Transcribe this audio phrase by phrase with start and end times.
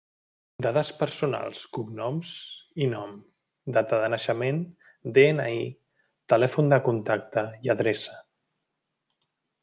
[0.65, 2.31] Dades personals: cognoms
[2.85, 3.11] i nom,
[3.75, 4.61] data de naixement,
[5.17, 5.59] DNI,
[6.33, 8.15] telèfon de contacte i adreça.